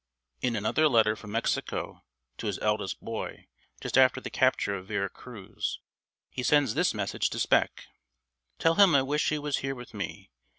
..."In 0.47 0.55
another 0.55 0.87
letter 0.87 1.15
from 1.15 1.29
Mexico 1.31 2.01
to 2.39 2.47
his 2.47 2.57
eldest 2.57 3.01
boy, 3.01 3.45
just 3.79 3.99
after 3.99 4.19
the 4.19 4.31
capture 4.31 4.75
of 4.75 4.87
Vera 4.87 5.11
Cruz, 5.11 5.79
he 6.31 6.41
sends 6.41 6.73
this 6.73 6.95
message 6.95 7.29
to 7.29 7.37
Spec:"... 7.37 7.83
Tell 8.57 8.73
him 8.73 8.95
I 8.95 9.03
wish 9.03 9.29
he 9.29 9.37
was 9.37 9.57
here 9.59 9.75
with 9.75 9.93
me. 9.93 10.31